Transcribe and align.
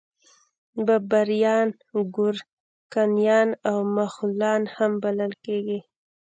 بابریان 0.85 1.67
ګورکانیان 2.15 3.49
او 3.69 3.77
مغولان 3.95 4.61
هم 4.75 4.91
بلل 5.03 5.31
کیږي. 5.45 5.79